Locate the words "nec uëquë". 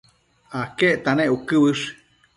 1.21-1.55